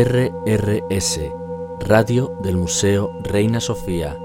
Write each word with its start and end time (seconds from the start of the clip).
RRS, 0.00 1.20
Radio 1.80 2.32
del 2.40 2.56
Museo 2.56 3.18
Reina 3.20 3.58
Sofía. 3.58 4.16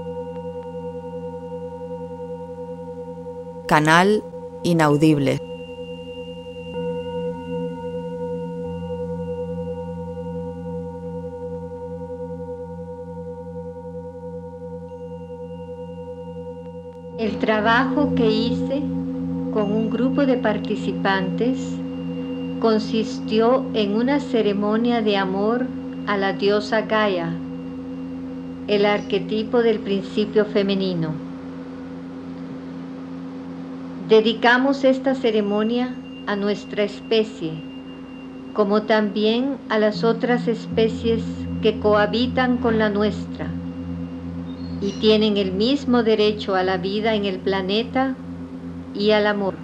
Canal 3.66 4.22
Inaudible. 4.62 5.40
El 17.18 17.38
trabajo 17.40 18.14
que 18.14 18.30
hice 18.30 18.80
con 19.52 19.72
un 19.72 19.90
grupo 19.90 20.24
de 20.24 20.36
participantes 20.36 21.58
consistió 22.64 23.62
en 23.74 23.94
una 23.94 24.20
ceremonia 24.20 25.02
de 25.02 25.18
amor 25.18 25.66
a 26.06 26.16
la 26.16 26.32
diosa 26.32 26.80
Gaia, 26.80 27.28
el 28.68 28.86
arquetipo 28.86 29.62
del 29.62 29.80
principio 29.80 30.46
femenino. 30.46 31.10
Dedicamos 34.08 34.82
esta 34.84 35.14
ceremonia 35.14 35.94
a 36.26 36.36
nuestra 36.36 36.84
especie, 36.84 37.50
como 38.54 38.84
también 38.84 39.58
a 39.68 39.78
las 39.78 40.02
otras 40.02 40.48
especies 40.48 41.22
que 41.60 41.78
cohabitan 41.80 42.56
con 42.56 42.78
la 42.78 42.88
nuestra 42.88 43.46
y 44.80 44.90
tienen 45.02 45.36
el 45.36 45.52
mismo 45.52 46.02
derecho 46.02 46.54
a 46.54 46.62
la 46.62 46.78
vida 46.78 47.14
en 47.14 47.26
el 47.26 47.40
planeta 47.40 48.16
y 48.94 49.10
al 49.10 49.26
amor. 49.26 49.63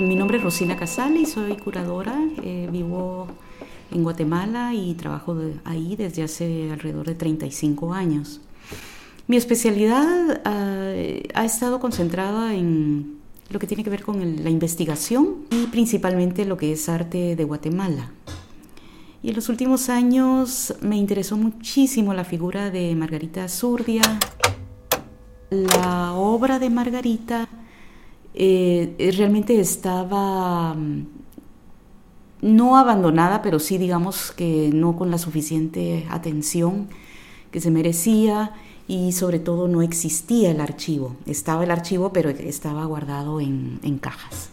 Mi 0.00 0.16
nombre 0.16 0.38
es 0.38 0.42
Rosina 0.42 0.76
Casale 0.76 1.20
y 1.20 1.26
soy 1.26 1.56
curadora. 1.56 2.18
Eh, 2.42 2.68
vivo 2.72 3.26
en 3.90 4.02
Guatemala 4.02 4.72
y 4.72 4.94
trabajo 4.94 5.36
ahí 5.64 5.94
desde 5.94 6.22
hace 6.22 6.70
alrededor 6.72 7.06
de 7.06 7.14
35 7.14 7.92
años. 7.92 8.40
Mi 9.26 9.36
especialidad 9.36 10.40
ah, 10.46 10.94
ha 11.34 11.44
estado 11.44 11.80
concentrada 11.80 12.54
en 12.54 13.18
lo 13.50 13.58
que 13.58 13.66
tiene 13.66 13.84
que 13.84 13.90
ver 13.90 14.02
con 14.02 14.42
la 14.42 14.48
investigación 14.48 15.44
y 15.50 15.66
principalmente 15.66 16.46
lo 16.46 16.56
que 16.56 16.72
es 16.72 16.88
arte 16.88 17.36
de 17.36 17.44
Guatemala. 17.44 18.10
Y 19.22 19.28
en 19.28 19.36
los 19.36 19.50
últimos 19.50 19.90
años 19.90 20.74
me 20.80 20.96
interesó 20.96 21.36
muchísimo 21.36 22.14
la 22.14 22.24
figura 22.24 22.70
de 22.70 22.94
Margarita 22.94 23.48
Zurdia. 23.48 24.02
La 25.50 26.14
obra 26.14 26.58
de 26.58 26.70
Margarita 26.70 27.48
eh, 28.34 29.12
realmente 29.16 29.58
estaba 29.58 30.74
mm, 30.74 31.06
no 32.42 32.76
abandonada, 32.76 33.42
pero 33.42 33.58
sí 33.58 33.78
digamos 33.78 34.32
que 34.32 34.70
no 34.72 34.96
con 34.96 35.10
la 35.10 35.18
suficiente 35.18 36.06
atención 36.10 36.88
que 37.50 37.60
se 37.60 37.70
merecía 37.70 38.52
y 38.86 39.12
sobre 39.12 39.38
todo 39.38 39.68
no 39.68 39.82
existía 39.82 40.50
el 40.50 40.60
archivo. 40.60 41.16
Estaba 41.26 41.64
el 41.64 41.70
archivo, 41.70 42.12
pero 42.12 42.30
estaba 42.30 42.84
guardado 42.86 43.40
en, 43.40 43.78
en 43.82 43.98
cajas. 43.98 44.50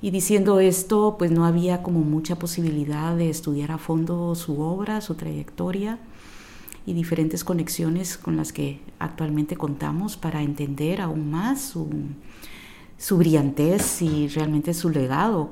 Y 0.00 0.10
diciendo 0.10 0.58
esto, 0.60 1.16
pues 1.18 1.30
no 1.30 1.44
había 1.44 1.82
como 1.82 2.00
mucha 2.00 2.36
posibilidad 2.36 3.16
de 3.16 3.30
estudiar 3.30 3.70
a 3.70 3.78
fondo 3.78 4.34
su 4.34 4.60
obra, 4.60 5.00
su 5.00 5.14
trayectoria 5.14 5.98
y 6.86 6.92
diferentes 6.92 7.44
conexiones 7.44 8.18
con 8.18 8.36
las 8.36 8.52
que 8.52 8.80
actualmente 8.98 9.56
contamos 9.56 10.16
para 10.16 10.42
entender 10.42 11.00
aún 11.00 11.30
más 11.30 11.60
su, 11.60 11.88
su 13.02 13.18
brillantez 13.18 14.00
y 14.00 14.28
realmente 14.28 14.72
su 14.74 14.88
legado 14.88 15.50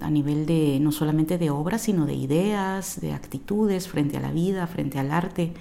a 0.00 0.10
nivel 0.10 0.44
de 0.44 0.78
no 0.78 0.92
solamente 0.92 1.38
de 1.38 1.48
obras, 1.48 1.80
sino 1.80 2.04
de 2.04 2.12
ideas, 2.12 3.00
de 3.00 3.14
actitudes 3.14 3.88
frente 3.88 4.18
a 4.18 4.20
la 4.20 4.30
vida, 4.30 4.66
frente 4.66 4.98
al 4.98 5.10
arte 5.10 5.54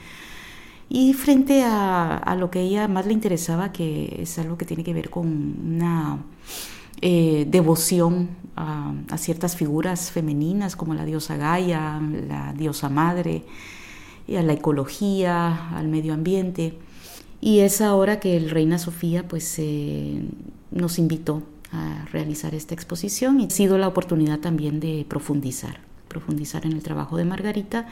y 0.90 1.14
frente 1.14 1.64
a, 1.64 2.36
lo 2.38 2.52
que 2.52 2.60
a 2.60 2.62
ella 2.64 2.88
más 2.90 3.06
le 3.06 3.14
interesaba, 3.14 3.72
que 3.72 4.18
es 4.20 4.38
algo 4.40 4.58
que 4.58 4.66
tiene 4.66 4.84
que 4.84 4.94
ver 4.94 5.10
con 5.10 5.26
una 5.74 6.18
eh, 7.00 7.48
devoción 7.50 8.32
a, 8.58 8.94
a, 9.10 9.18
ciertas 9.18 9.56
figuras 9.56 10.12
femeninas 10.12 10.76
como 10.76 10.96
la 10.96 11.06
diosa 11.06 11.38
Gaia, 11.38 12.02
la 12.28 12.52
diosa 12.52 12.90
madre, 12.90 13.46
y 14.28 14.36
a 14.36 14.44
la 14.44 14.52
ecología, 14.52 15.70
al 15.78 15.88
medio 15.88 16.14
ambiente. 16.14 16.78
Y 17.42 17.60
es 17.60 17.82
ahora 17.82 18.20
que 18.20 18.38
el 18.38 18.52
Reina 18.52 18.78
Sofía 18.78 19.28
pues 19.28 19.56
eh, 19.58 20.22
nos 20.70 21.00
invitó 21.00 21.42
a 21.72 22.06
realizar 22.12 22.54
esta 22.54 22.76
exposición 22.76 23.42
y 23.42 23.46
ha 23.46 23.50
sido 23.50 23.80
la 23.80 23.88
oportunidad 23.88 24.40
también 24.40 24.80
de 24.80 25.06
profundizar, 25.10 25.80
profundizar 26.08 26.66
en 26.68 26.74
el 26.74 26.84
trabajo 26.84 27.18
de 27.18 27.26
Margarita 27.26 27.88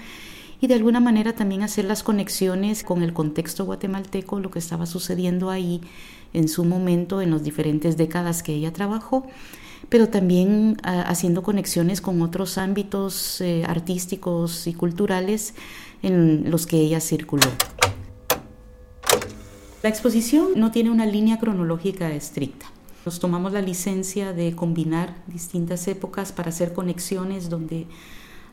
y 0.62 0.68
de 0.68 0.76
alguna 0.76 1.00
manera 1.00 1.34
también 1.34 1.64
hacer 1.64 1.86
las 1.86 2.04
conexiones 2.04 2.84
con 2.84 3.02
el 3.02 3.14
contexto 3.14 3.66
guatemalteco, 3.66 4.40
lo 4.40 4.52
que 4.52 4.60
estaba 4.60 4.86
sucediendo 4.86 5.50
ahí 5.50 5.82
en 6.34 6.48
su 6.48 6.66
momento, 6.66 7.22
en 7.22 7.32
las 7.32 7.44
diferentes 7.44 7.98
décadas 7.98 8.44
que 8.44 8.54
ella 8.54 8.72
trabajó, 8.72 9.26
pero 9.88 10.10
también 10.10 10.78
ah, 10.84 11.02
haciendo 11.08 11.42
conexiones 11.42 12.02
con 12.02 12.22
otros 12.22 12.58
ámbitos 12.58 13.42
eh, 13.42 13.64
artísticos 13.66 14.68
y 14.68 14.74
culturales 14.74 15.56
en 16.04 16.52
los 16.52 16.68
que 16.68 16.78
ella 16.78 17.00
circuló. 17.00 17.48
La 19.82 19.88
exposición 19.88 20.50
no 20.58 20.72
tiene 20.72 20.92
una 20.92 21.06
línea 21.06 21.40
cronológica 21.40 22.12
estricta. 22.12 22.66
Nos 23.06 23.22
tomamos 23.22 23.54
la 23.54 23.62
licencia 23.62 24.34
de 24.34 24.54
combinar 24.54 25.16
distintas 25.28 25.88
épocas 25.88 26.34
para 26.34 26.50
hacer 26.50 26.74
conexiones 26.74 27.50
donde, 27.50 27.88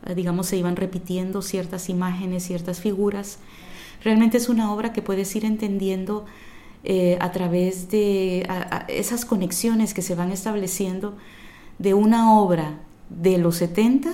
eh, 0.07 0.15
digamos, 0.15 0.47
se 0.47 0.57
iban 0.57 0.77
repitiendo 0.77 1.43
ciertas 1.43 1.89
imágenes, 1.89 2.45
ciertas 2.45 2.81
figuras. 2.81 3.39
Realmente 4.05 4.37
es 4.37 4.49
una 4.49 4.73
obra 4.73 4.93
que 4.93 5.03
puedes 5.03 5.35
ir 5.35 5.45
entendiendo 5.45 6.27
eh, 6.85 7.19
a 7.21 7.33
través 7.33 7.91
de 7.91 8.47
esas 8.87 9.25
conexiones 9.25 9.95
que 9.95 10.03
se 10.03 10.15
van 10.15 10.31
estableciendo 10.31 11.17
de 11.81 11.95
una 11.95 12.39
obra 12.39 12.79
de 13.11 13.39
los 13.39 13.57
70 13.57 14.13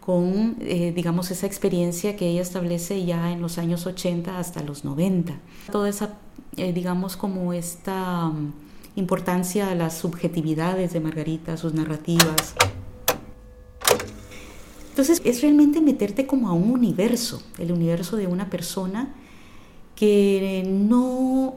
con, 0.00 0.56
eh, 0.60 0.92
digamos, 0.94 1.30
esa 1.30 1.46
experiencia 1.46 2.16
que 2.16 2.26
ella 2.28 2.42
establece 2.42 3.04
ya 3.04 3.30
en 3.30 3.40
los 3.40 3.58
años 3.58 3.86
80 3.86 4.38
hasta 4.38 4.62
los 4.62 4.84
90. 4.84 5.34
Toda 5.70 5.88
esa, 5.88 6.18
digamos, 6.56 7.16
como 7.16 7.52
esta 7.52 8.26
mm, 8.26 8.52
importancia 8.96 9.70
a 9.70 9.74
las 9.74 9.96
subjetividades 9.98 10.92
de 10.92 11.00
Margarita, 11.00 11.56
sus 11.56 11.74
narrativas. 11.74 12.54
Entonces 14.90 15.22
es 15.24 15.40
realmente 15.40 15.80
meterte 15.80 16.26
como 16.26 16.48
a 16.48 16.52
un 16.52 16.70
universo, 16.70 17.42
el 17.58 17.72
universo 17.72 18.16
de 18.16 18.26
una 18.26 18.50
persona 18.50 19.14
que 19.94 20.64
no 20.66 21.56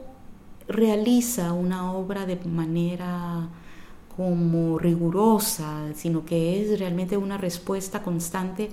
realiza 0.68 1.52
una 1.52 1.92
obra 1.92 2.26
de 2.26 2.36
manera 2.36 3.48
como 4.16 4.78
rigurosa, 4.78 5.92
sino 5.94 6.24
que 6.24 6.62
es 6.62 6.78
realmente 6.78 7.16
una 7.16 7.36
respuesta 7.36 8.02
constante 8.02 8.70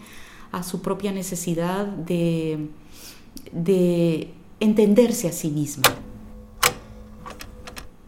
a 0.51 0.63
su 0.63 0.81
propia 0.81 1.11
necesidad 1.11 1.85
de, 1.85 2.69
de 3.51 4.33
entenderse 4.61 5.27
a 5.27 5.33
sí 5.33 5.49
misma 5.49 5.83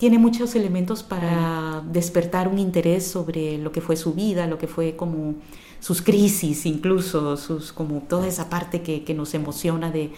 tiene 0.03 0.19
muchos 0.19 0.53
elementos 0.55 1.01
para 1.01 1.81
despertar 1.89 2.49
un 2.49 2.59
interés 2.59 3.07
sobre 3.07 3.57
lo 3.57 3.71
que 3.71 3.79
fue 3.79 3.95
su 3.95 4.13
vida, 4.13 4.47
lo 4.47 4.57
que 4.57 4.67
fue 4.67 4.97
como 4.97 5.35
sus 5.79 6.01
crisis, 6.01 6.65
incluso 6.65 7.37
sus, 7.37 7.71
como 7.71 8.01
toda 8.01 8.27
esa 8.27 8.49
parte 8.49 8.81
que, 8.81 9.05
que 9.05 9.13
nos 9.13 9.33
emociona 9.33 9.91
de, 9.91 10.11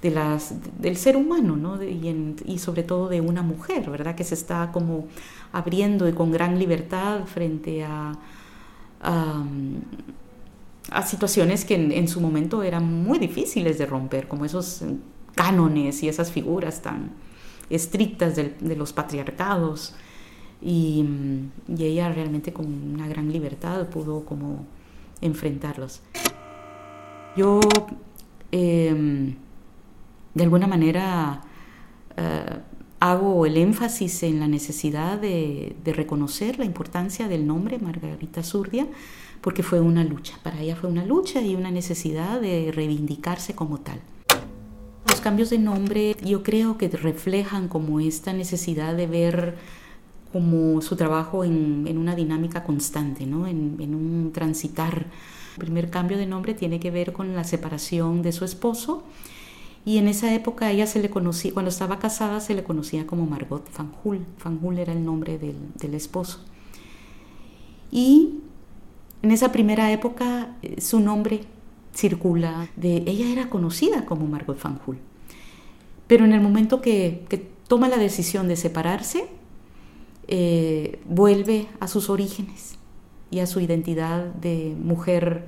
de 0.00 0.10
las, 0.12 0.54
del 0.80 0.96
ser 0.96 1.16
humano, 1.16 1.56
¿no? 1.56 1.82
y, 1.82 2.58
sobre 2.58 2.84
todo 2.84 3.08
de 3.08 3.20
una 3.20 3.42
mujer, 3.42 3.90
¿verdad? 3.90 4.14
Que 4.14 4.22
se 4.22 4.34
está 4.34 4.70
como 4.70 5.08
abriendo 5.50 6.08
y 6.08 6.12
con 6.12 6.30
gran 6.30 6.56
libertad 6.56 7.24
frente 7.24 7.82
a, 7.82 8.12
a, 9.00 9.44
a 10.92 11.02
situaciones 11.04 11.64
que 11.64 11.74
en, 11.74 11.90
en, 11.90 12.06
su 12.06 12.20
momento 12.20 12.62
eran 12.62 13.02
muy 13.02 13.18
difíciles 13.18 13.76
de 13.76 13.86
romper, 13.86 14.28
como 14.28 14.44
esos 14.44 14.84
cánones 15.34 16.02
y 16.02 16.08
esas 16.08 16.30
figuras 16.30 16.82
tan, 16.82 17.10
estrictas 17.70 18.36
de, 18.36 18.76
los 18.76 18.92
patriarcados 18.92 19.94
y, 20.60 21.04
ella 21.78 22.12
realmente 22.12 22.52
con 22.52 22.66
una 22.66 23.08
gran 23.08 23.32
libertad 23.32 23.88
pudo 23.88 24.24
como 24.24 24.66
enfrentarlos. 25.20 26.02
Yo 27.36 27.60
em, 28.50 29.34
de 30.34 30.44
alguna 30.44 30.66
manera 30.66 31.40
eh, 32.16 32.58
hago 33.00 33.46
el 33.46 33.56
énfasis 33.56 34.22
en 34.22 34.38
la 34.38 34.48
necesidad 34.48 35.18
de, 35.18 35.74
reconocer 35.84 36.58
la 36.58 36.64
importancia 36.64 37.26
del 37.26 37.46
nombre 37.46 37.78
Margarita 37.78 38.42
Zurdia, 38.42 38.86
porque 39.40 39.62
fue 39.62 39.80
una 39.80 40.04
lucha, 40.04 40.38
para 40.42 40.60
ella 40.60 40.76
fue 40.76 40.88
una 40.88 41.04
lucha 41.04 41.40
y 41.40 41.56
una 41.56 41.70
necesidad 41.70 42.40
de 42.40 42.70
reivindicarse 42.72 43.54
como 43.54 43.80
tal. 43.80 44.00
Los 45.08 45.20
cambios 45.20 45.50
de 45.50 45.58
nombre 45.58 46.16
yo 46.24 46.42
creo 46.42 46.78
que 46.78 46.88
reflejan 46.88 47.68
como 47.68 48.00
esta 48.00 48.32
necesidad 48.32 48.94
de 48.94 49.06
ver 49.06 49.56
como 50.32 50.80
su 50.80 50.96
trabajo 50.96 51.44
en, 51.44 51.98
una 51.98 52.14
dinámica 52.14 52.64
constante, 52.64 53.26
¿no? 53.26 53.46
en, 53.46 53.76
en 53.78 53.94
un 53.94 54.32
transitar. 54.32 55.06
El 55.56 55.58
primer 55.58 55.90
cambio 55.90 56.16
de 56.16 56.26
nombre 56.26 56.54
tiene 56.54 56.80
que 56.80 56.90
ver 56.90 57.12
con 57.12 57.34
la 57.34 57.44
separación 57.44 58.22
de 58.22 58.32
su 58.32 58.44
esposo 58.44 59.04
y 59.84 59.98
en 59.98 60.06
esa 60.06 60.32
época 60.32 60.70
ella 60.70 60.86
se 60.86 61.00
le 61.00 61.10
conocía, 61.10 61.52
cuando 61.52 61.70
estaba 61.70 61.98
casada 61.98 62.40
se 62.40 62.54
le 62.54 62.62
conocía 62.62 63.06
como 63.06 63.26
Margot 63.26 63.68
Fanjul. 63.68 64.24
Fanjul 64.38 64.78
era 64.78 64.92
el 64.92 65.04
nombre 65.04 65.38
del, 65.38 65.94
esposo. 65.94 66.40
Y 67.90 68.38
en 69.22 69.32
esa 69.32 69.50
primera 69.50 69.90
época 69.90 70.54
eh, 70.62 70.80
su 70.80 71.00
nombre 71.00 71.40
circula, 71.94 72.68
de, 72.76 73.04
ella 73.06 73.28
era 73.30 73.50
conocida 73.50 74.06
como 74.06 74.26
Margot 74.26 74.58
Fanjul. 74.58 74.98
Pero 76.06 76.24
en 76.24 76.32
el 76.32 76.40
momento 76.40 76.80
que, 76.80 77.26
toma 77.68 77.88
la 77.88 77.96
decisión 77.96 78.48
de 78.48 78.56
separarse, 78.56 79.26
eh, 80.28 81.00
vuelve 81.06 81.68
a 81.80 81.88
sus 81.88 82.10
orígenes 82.10 82.76
y 83.30 83.40
a 83.40 83.46
su 83.46 83.60
identidad 83.60 84.26
de 84.26 84.76
mujer 84.78 85.46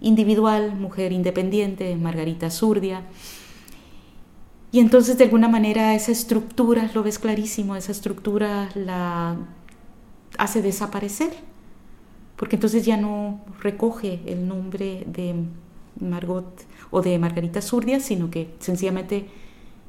individual, 0.00 0.76
mujer 0.76 1.12
independiente, 1.12 1.96
Margarita 1.96 2.50
Zurdia. 2.50 3.02
Y 4.70 4.78
entonces 4.78 5.18
de 5.18 5.24
alguna 5.24 5.48
manera 5.48 5.94
esa 5.94 6.12
estructura, 6.12 6.88
lo 6.94 7.02
ves 7.02 7.18
clarísimo, 7.18 7.74
esa 7.74 7.92
estructura 7.92 8.68
la 8.74 9.36
hace 10.38 10.62
desaparecer, 10.62 11.32
porque 12.36 12.56
entonces 12.56 12.84
ya 12.84 12.96
no 12.96 13.40
recoge 13.60 14.20
el 14.26 14.46
nombre 14.46 15.04
de 15.06 15.34
Margot 16.00 16.46
o 16.90 17.02
de 17.02 17.18
Margarita 17.18 17.60
Zurdia, 17.62 18.00
sino 18.00 18.30
que 18.30 18.54
sencillamente 18.58 19.26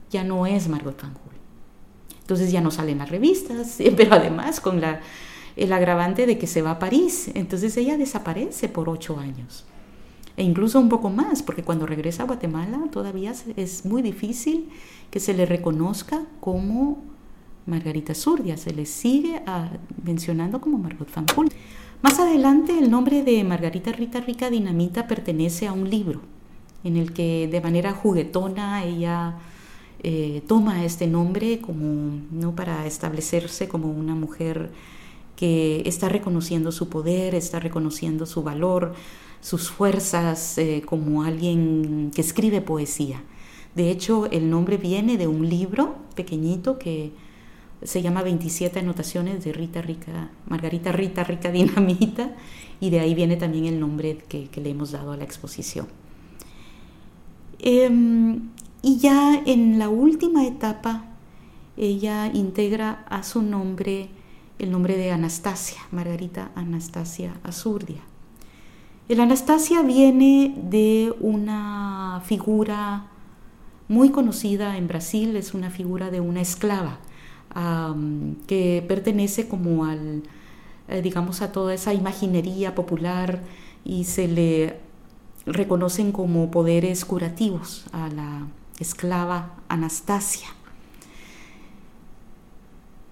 ya 0.09 0.23
no 0.23 0.45
es 0.45 0.67
Margot 0.67 0.99
Fanjul. 0.99 1.33
Entonces 2.21 2.51
ya 2.51 2.61
no 2.61 2.71
salen 2.71 2.97
las 2.97 3.09
revistas, 3.09 3.77
pero 3.97 4.15
además 4.15 4.59
con 4.59 4.81
la, 4.81 5.01
el 5.55 5.71
agravante 5.73 6.25
de 6.25 6.37
que 6.37 6.47
se 6.47 6.61
va 6.61 6.71
a 6.71 6.79
París, 6.79 7.31
entonces 7.33 7.75
ella 7.77 7.97
desaparece 7.97 8.69
por 8.69 8.89
ocho 8.89 9.17
años 9.19 9.65
e 10.37 10.43
incluso 10.43 10.79
un 10.79 10.87
poco 10.87 11.09
más, 11.09 11.41
porque 11.41 11.63
cuando 11.63 11.87
regresa 11.87 12.23
a 12.23 12.25
Guatemala 12.27 12.79
todavía 12.91 13.33
es 13.55 13.85
muy 13.85 14.03
difícil 14.03 14.69
que 15.09 15.19
se 15.19 15.33
le 15.33 15.47
reconozca 15.47 16.25
como 16.39 17.03
Margarita 17.65 18.13
Zurdia, 18.13 18.55
se 18.55 18.71
le 18.71 18.85
sigue 18.85 19.41
ah, 19.47 19.71
mencionando 20.03 20.61
como 20.61 20.77
Margot 20.77 21.09
Fanjul. 21.09 21.49
Más 22.01 22.19
adelante 22.19 22.77
el 22.77 22.91
nombre 22.91 23.23
de 23.23 23.43
Margarita 23.43 23.91
Rita 23.91 24.21
Rica 24.21 24.49
Dinamita 24.51 25.07
pertenece 25.07 25.67
a 25.67 25.73
un 25.73 25.89
libro 25.89 26.21
en 26.83 26.95
el 26.95 27.11
que 27.11 27.47
de 27.51 27.59
manera 27.59 27.91
juguetona 27.93 28.83
ella 28.83 29.39
eh, 30.03 30.43
toma 30.47 30.85
este 30.85 31.07
nombre 31.07 31.59
como 31.59 32.21
no 32.31 32.55
para 32.55 32.85
establecerse 32.85 33.67
como 33.67 33.89
una 33.89 34.13
mujer 34.13 34.71
que 35.35 35.81
está 35.85 36.07
reconociendo 36.07 36.71
su 36.71 36.87
poder, 36.87 37.33
está 37.33 37.59
reconociendo 37.59 38.27
su 38.27 38.43
valor, 38.43 38.93
sus 39.41 39.71
fuerzas 39.71 40.57
eh, 40.59 40.83
como 40.85 41.23
alguien 41.23 42.11
que 42.13 42.21
escribe 42.21 42.61
poesía. 42.61 43.23
De 43.75 43.89
hecho, 43.89 44.27
el 44.27 44.49
nombre 44.51 44.77
viene 44.77 45.17
de 45.17 45.27
un 45.27 45.49
libro 45.49 45.95
pequeñito 46.15 46.77
que 46.77 47.11
se 47.83 48.01
llama 48.01 48.23
27 48.23 48.79
anotaciones 48.79 49.43
de 49.43 49.53
Rita 49.53 49.81
Rica, 49.81 50.29
Margarita 50.47 50.91
Rita 50.91 51.23
Rica 51.23 51.51
Dinamita, 51.51 52.31
y 52.79 52.89
de 52.89 52.99
ahí 52.99 53.13
viene 53.13 53.37
también 53.37 53.65
el 53.65 53.79
nombre 53.79 54.17
que, 54.27 54.49
le 54.55 54.69
hemos 54.69 54.91
dado 54.91 55.11
a 55.11 55.17
la 55.17 55.23
exposición. 55.23 55.87
Em, 57.59 58.49
y 58.81 58.97
ya 58.97 59.41
en 59.45 59.79
la 59.79 59.89
última 59.89 60.45
etapa, 60.45 61.05
ella 61.75 62.27
integra 62.33 63.05
a 63.09 63.23
su 63.23 63.41
nombre 63.41 64.09
el 64.59 64.71
nombre 64.71 64.97
de 64.97 65.11
Anastasia, 65.11 65.79
Margarita 65.91 66.51
Anastasia 66.55 67.33
Azurdia. 67.43 68.01
El 69.07 69.19
Anastasia 69.19 69.83
viene 69.83 70.55
de 70.69 71.13
una 71.19 72.23
figura 72.25 73.07
muy 73.87 74.09
conocida 74.09 74.77
en 74.77 74.87
Brasil, 74.87 75.35
es 75.35 75.53
una 75.53 75.69
figura 75.69 76.09
de 76.09 76.19
una 76.21 76.41
esclava 76.41 76.97
que 78.45 78.85
pertenece 78.87 79.47
como 79.47 79.85
al, 79.85 80.23
eh, 80.87 81.01
digamos, 81.01 81.41
a 81.41 81.51
toda 81.51 81.73
esa 81.73 81.93
imaginería 81.93 82.75
popular 82.75 83.41
y 83.83 84.03
se 84.03 84.27
le 84.27 84.79
reconocen 85.45 86.11
como 86.11 86.51
poderes 86.51 87.05
curativos 87.05 87.85
a 87.91 88.09
la 88.09 88.47
esclava 88.79 89.55
Anastasia. 89.69 90.47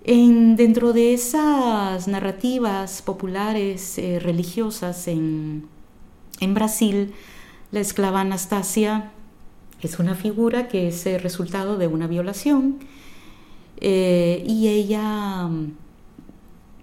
En, 0.03 0.55
dentro 0.55 0.93
de 0.93 1.15
esas 1.15 2.07
narrativas 2.07 3.01
populares 3.01 3.97
eh, 3.97 4.19
religiosas 4.19 5.07
en, 5.07 5.67
en 6.39 6.53
Brasil, 6.53 7.15
la 7.71 7.79
esclava 7.79 8.21
Anastasia 8.21 9.11
es 9.81 9.97
una 9.97 10.13
figura 10.13 10.67
que 10.67 10.87
es 10.89 11.05
el 11.07 11.21
resultado 11.21 11.77
de 11.77 11.87
una 11.87 12.05
violación 12.05 12.77
eh, 13.81 14.43
y 14.45 14.67
ella 14.67 15.47
mm, 15.47 15.73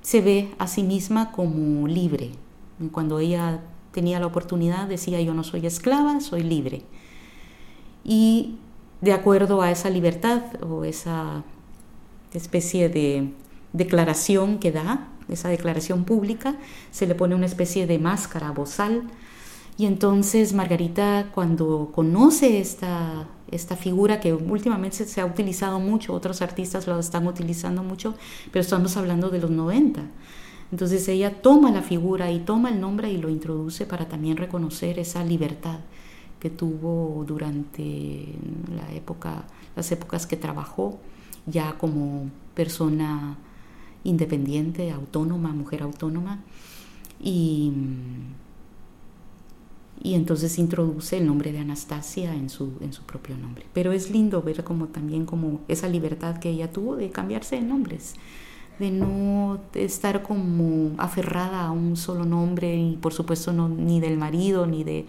se 0.02 0.20
ve 0.20 0.50
a 0.58 0.66
sí 0.66 0.82
misma 0.82 1.32
como 1.32 1.86
libre. 1.86 2.30
Cuando 2.90 3.18
ella 3.18 3.60
tenía 3.92 4.18
la 4.18 4.26
oportunidad 4.26 4.88
decía 4.88 5.20
yo 5.20 5.34
no 5.34 5.44
soy 5.44 5.66
esclava, 5.66 6.20
soy 6.20 6.42
libre. 6.42 6.82
Y 8.04 8.56
de 9.00 9.12
acuerdo 9.12 9.62
a 9.62 9.70
esa 9.70 9.90
libertad 9.90 10.42
o 10.62 10.84
esa 10.84 11.44
especie 12.32 12.88
de 12.88 13.32
declaración 13.72 14.58
que 14.58 14.72
da, 14.72 15.08
esa 15.28 15.48
declaración 15.48 16.04
pública, 16.04 16.56
se 16.90 17.06
le 17.06 17.14
pone 17.14 17.34
una 17.34 17.46
especie 17.46 17.86
de 17.86 17.98
máscara 17.98 18.50
bozal 18.50 19.04
y 19.78 19.86
entonces 19.86 20.52
Margarita 20.52 21.30
cuando 21.34 21.90
conoce 21.94 22.60
esta, 22.60 23.26
esta 23.50 23.76
figura 23.76 24.20
que 24.20 24.32
últimamente 24.34 25.04
se 25.04 25.20
ha 25.20 25.26
utilizado 25.26 25.80
mucho, 25.80 26.12
otros 26.12 26.42
artistas 26.42 26.86
lo 26.86 26.98
están 26.98 27.26
utilizando 27.26 27.82
mucho, 27.82 28.14
pero 28.50 28.60
estamos 28.60 28.96
hablando 28.96 29.30
de 29.30 29.40
los 29.40 29.50
90. 29.50 30.02
Entonces 30.70 31.06
ella 31.08 31.42
toma 31.42 31.70
la 31.70 31.82
figura 31.82 32.30
y 32.30 32.40
toma 32.40 32.70
el 32.70 32.80
nombre 32.80 33.10
y 33.10 33.18
lo 33.18 33.28
introduce 33.28 33.84
para 33.84 34.08
también 34.08 34.36
reconocer 34.36 34.98
esa 34.98 35.22
libertad 35.24 35.80
que 36.40 36.50
tuvo 36.50 37.24
durante 37.26 38.26
la 38.74 38.92
época, 38.94 39.44
las 39.76 39.92
épocas 39.92 40.26
que 40.26 40.36
trabajó 40.36 40.98
ya 41.46 41.78
como 41.78 42.30
persona 42.54 43.36
independiente, 44.04 44.90
autónoma, 44.90 45.52
mujer 45.52 45.82
autónoma. 45.82 46.40
Y 47.22 47.72
y 50.02 50.14
entonces 50.14 50.58
introduce 50.58 51.16
el 51.16 51.26
nombre 51.26 51.52
de 51.52 51.60
Anastasia 51.60 52.34
en 52.34 52.50
su, 52.50 52.72
en 52.80 52.92
su 52.92 53.02
propio 53.02 53.36
nombre. 53.36 53.64
Pero 53.72 53.92
es 53.92 54.10
lindo 54.10 54.42
ver 54.42 54.64
como 54.64 54.88
también 54.88 55.26
como 55.26 55.60
esa 55.68 55.88
libertad 55.88 56.38
que 56.38 56.50
ella 56.50 56.72
tuvo 56.72 56.96
de 56.96 57.10
cambiarse 57.10 57.56
de 57.56 57.62
nombres, 57.62 58.14
de 58.80 58.90
no 58.90 59.60
estar 59.74 60.22
como 60.22 60.92
aferrada 60.98 61.66
a 61.66 61.70
un 61.70 61.96
solo 61.96 62.24
nombre 62.24 62.74
y 62.74 62.96
por 62.96 63.12
supuesto 63.12 63.52
no, 63.52 63.68
ni 63.68 64.00
del 64.00 64.18
marido 64.18 64.66
ni 64.66 64.82
de, 64.82 65.06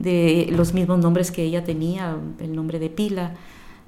de 0.00 0.48
los 0.50 0.74
mismos 0.74 0.98
nombres 0.98 1.30
que 1.30 1.44
ella 1.44 1.62
tenía, 1.62 2.16
el 2.40 2.56
nombre 2.56 2.80
de 2.80 2.90
Pila. 2.90 3.36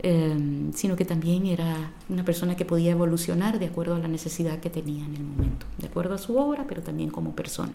Em, 0.02 0.72
sino 0.72 0.96
que 0.96 1.04
también 1.04 1.44
era 1.44 1.92
una 2.08 2.24
persona 2.24 2.56
que 2.56 2.64
podía 2.64 2.92
evolucionar 2.92 3.58
de 3.58 3.66
acuerdo 3.66 3.96
a 3.96 3.98
la 3.98 4.08
necesidad 4.08 4.58
que 4.58 4.70
tenía 4.70 5.04
en 5.04 5.14
el 5.14 5.22
momento, 5.22 5.66
de 5.76 5.88
acuerdo 5.88 6.14
a 6.14 6.18
su 6.18 6.38
obra, 6.38 6.64
pero 6.66 6.80
también 6.80 7.10
como 7.10 7.36
persona. 7.36 7.74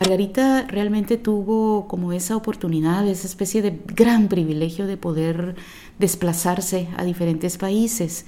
Margarita 0.00 0.66
realmente 0.68 1.16
tuvo 1.16 1.88
como 1.88 2.12
esa 2.12 2.36
oportunidad, 2.36 3.08
esa 3.08 3.26
especie 3.26 3.62
de 3.62 3.80
gran 3.86 4.28
privilegio 4.28 4.86
de 4.86 4.98
poder 4.98 5.56
desplazarse 5.98 6.88
a 6.98 7.04
diferentes 7.04 7.56
países, 7.56 8.26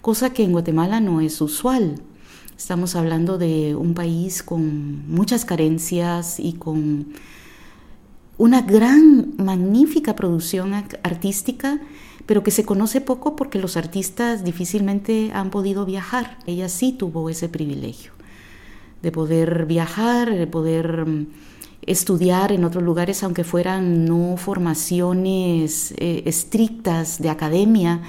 cosa 0.00 0.32
que 0.32 0.44
en 0.44 0.52
Guatemala 0.52 1.00
no 1.00 1.20
es 1.20 1.40
usual. 1.40 2.00
Estamos 2.56 2.94
hablando 2.94 3.36
de 3.36 3.74
un 3.74 3.94
país 3.94 4.44
con 4.44 5.08
muchas 5.08 5.44
carencias 5.44 6.38
y 6.38 6.52
con 6.52 7.08
una 8.36 8.62
gran, 8.62 9.34
magnífica 9.38 10.14
producción 10.14 10.72
artística, 11.02 11.80
pero 12.26 12.44
que 12.44 12.52
se 12.52 12.64
conoce 12.64 13.00
poco 13.00 13.34
porque 13.34 13.58
los 13.58 13.76
artistas 13.76 14.44
difícilmente 14.44 15.32
han 15.34 15.50
podido 15.50 15.84
viajar. 15.84 16.38
Ella 16.46 16.68
sí 16.68 16.92
tuvo 16.92 17.28
ese 17.28 17.48
privilegio 17.48 18.17
de 19.02 19.12
poder 19.12 19.66
viajar, 19.66 20.34
de 20.34 20.46
poder 20.46 21.06
mm, 21.06 21.26
estudiar 21.86 22.52
en 22.52 22.64
otros 22.64 22.84
lugares, 22.84 23.22
aunque 23.22 23.44
fueran 23.44 24.04
no 24.04 24.36
formaciones 24.36 25.94
eh, 25.96 26.22
estrictas 26.26 27.20
de 27.20 27.30
academia, 27.30 28.02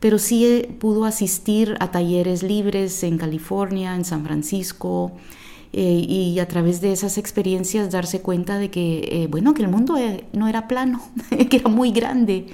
pero 0.00 0.18
sí 0.18 0.44
eh, 0.44 0.76
pudo 0.78 1.04
asistir 1.04 1.76
a 1.80 1.90
talleres 1.90 2.42
libres 2.42 3.02
en 3.02 3.16
California, 3.16 3.94
en 3.94 4.04
San 4.04 4.24
Francisco, 4.24 5.12
eh, 5.72 6.04
y 6.08 6.38
a 6.38 6.48
través 6.48 6.80
de 6.80 6.92
esas 6.92 7.18
experiencias 7.18 7.90
darse 7.90 8.20
cuenta 8.20 8.58
de 8.58 8.70
que, 8.70 9.28
bueno, 9.30 9.52
que 9.52 9.62
el 9.62 9.68
mundo 9.68 9.96
no 10.32 10.48
era 10.48 10.68
plano, 10.68 11.02
que 11.50 11.56
era 11.56 11.68
muy 11.68 11.90
grande 11.90 12.46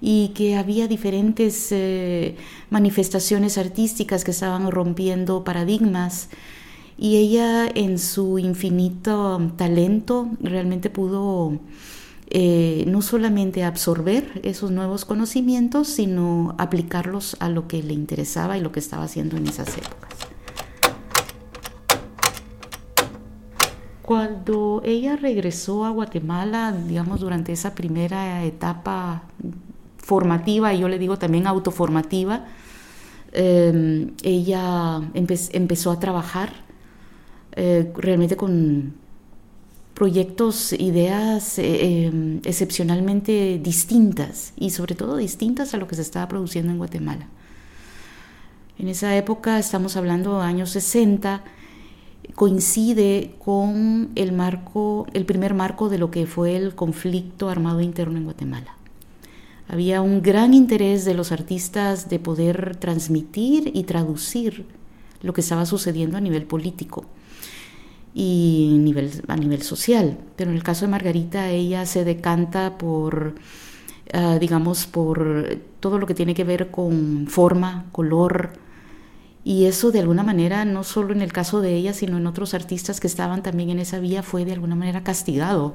y 0.00 0.28
que 0.28 0.56
había 0.56 0.86
diferentes 0.86 1.74
manifestaciones 2.70 3.58
artísticas 3.58 4.24
que 4.24 4.30
estaban 4.30 4.70
rompiendo 4.70 5.44
paradigmas 5.44 6.28
y 6.96 7.16
ella 7.16 7.66
en 7.66 7.98
su 7.98 8.38
infinito 8.38 9.52
talento 9.56 10.28
realmente 10.40 10.90
pudo 10.90 11.58
eh, 12.30 12.84
no 12.86 13.02
solamente 13.02 13.64
absorber 13.64 14.40
esos 14.42 14.70
nuevos 14.70 15.04
conocimientos, 15.04 15.88
sino 15.88 16.54
aplicarlos 16.58 17.36
a 17.40 17.48
lo 17.48 17.68
que 17.68 17.82
le 17.82 17.92
interesaba 17.92 18.56
y 18.56 18.60
lo 18.60 18.72
que 18.72 18.80
estaba 18.80 19.04
haciendo 19.04 19.36
en 19.36 19.46
esas 19.46 19.76
épocas. 19.76 20.14
Cuando 24.02 24.82
ella 24.84 25.16
regresó 25.16 25.84
a 25.84 25.90
Guatemala, 25.90 26.72
digamos, 26.72 27.20
durante 27.20 27.52
esa 27.52 27.74
primera 27.74 28.44
etapa 28.44 29.22
formativa, 29.96 30.74
y 30.74 30.80
yo 30.80 30.88
le 30.88 30.98
digo 30.98 31.18
también 31.18 31.46
autoformativa, 31.46 32.44
eh, 33.32 34.10
ella 34.22 35.00
empezó 35.14 35.90
a 35.90 35.98
trabajar 35.98 36.64
eh, 37.56 37.92
realmente 37.96 38.36
con 38.36 38.94
proyectos, 39.94 40.72
ideas 40.72 41.58
eh, 41.58 42.06
em, 42.06 42.40
excepcionalmente 42.44 43.60
distintas 43.62 44.52
y 44.56 44.70
sobre 44.70 44.96
todo 44.96 45.16
distintas 45.16 45.72
a 45.72 45.76
lo 45.76 45.86
que 45.86 45.94
se 45.94 46.02
estaba 46.02 46.26
produciendo 46.26 46.72
en 46.72 46.78
Guatemala. 46.78 47.28
En 48.76 48.88
esa 48.88 49.16
época, 49.16 49.60
estamos 49.60 49.96
hablando 49.96 50.40
de 50.40 50.46
años 50.46 50.70
60, 50.70 51.44
coincide 52.34 53.36
con 53.38 54.10
el 54.16 54.32
marco, 54.32 55.06
el 55.12 55.24
primer 55.24 55.54
marco 55.54 55.88
de 55.88 55.98
lo 55.98 56.10
que 56.10 56.26
fue 56.26 56.56
el 56.56 56.74
conflicto 56.74 57.48
armado 57.48 57.80
interno 57.80 58.18
en 58.18 58.24
Guatemala. 58.24 58.74
Había 59.68 60.02
un 60.02 60.22
gran 60.22 60.54
interés 60.54 61.04
de 61.04 61.14
los 61.14 61.30
artistas 61.30 62.08
de 62.08 62.18
poder 62.18 62.76
transmitir 62.76 63.70
y 63.74 63.84
traducir 63.84 64.66
lo 65.22 65.32
que 65.32 65.40
estaba 65.40 65.66
sucediendo 65.66 66.16
a 66.16 66.20
nivel 66.20 66.46
político 66.46 67.04
y 68.14 68.76
nivel, 68.80 69.10
a 69.28 69.36
nivel 69.36 69.62
social. 69.62 70.18
Pero 70.36 70.50
en 70.50 70.56
el 70.56 70.62
caso 70.62 70.86
de 70.86 70.90
Margarita, 70.90 71.50
ella 71.50 71.84
se 71.86 72.04
decanta 72.04 72.78
por, 72.78 73.34
ah, 74.12 74.38
digamos, 74.40 74.86
por 74.86 75.58
todo 75.80 75.98
lo 75.98 76.06
que 76.06 76.14
tiene 76.14 76.34
que 76.34 76.44
ver 76.44 76.70
con 76.70 77.26
forma, 77.28 77.86
color, 77.92 78.52
y 79.44 79.66
eso 79.66 79.92
de 79.92 80.00
alguna 80.00 80.22
manera, 80.22 80.64
no 80.64 80.84
solo 80.84 81.12
en 81.12 81.20
el 81.20 81.32
caso 81.32 81.60
de 81.60 81.74
ella, 81.74 81.92
sino 81.92 82.16
en 82.16 82.26
otros 82.26 82.54
artistas 82.54 82.98
que 82.98 83.06
estaban 83.06 83.42
también 83.42 83.68
en 83.68 83.78
esa 83.78 83.98
vía, 83.98 84.22
fue 84.22 84.46
de 84.46 84.52
alguna 84.52 84.74
manera 84.74 85.04
castigado 85.04 85.74